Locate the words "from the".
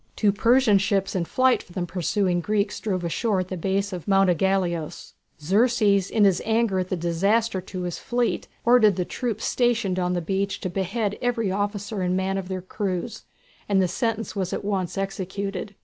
1.61-1.85